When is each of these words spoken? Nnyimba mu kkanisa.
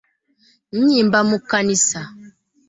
Nnyimba 0.77 1.19
mu 1.29 1.37
kkanisa. 1.43 2.01